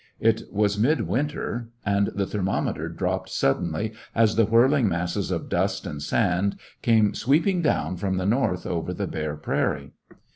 It 0.19 0.51
was 0.51 0.79
mid 0.79 1.01
winter, 1.01 1.69
and 1.85 2.07
the 2.15 2.25
thermometer 2.25 2.89
dropped 2.89 3.29
sud 3.29 3.57
denly 3.61 3.93
as 4.15 4.35
the 4.35 4.45
whirling 4.47 4.87
masses 4.89 5.29
of 5.29 5.47
dust 5.47 5.85
and 5.85 6.01
sand 6.01 6.57
came 6.81 7.13
sweeping 7.13 7.61
down 7.61 7.97
from 7.97 8.17
the 8.17 8.25
north 8.25 8.65
over 8.65 8.95
the 8.95 9.05
bare 9.05 9.35
prairie. 9.35 9.91